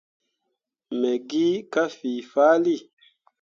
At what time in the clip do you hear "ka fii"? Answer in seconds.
1.73-2.19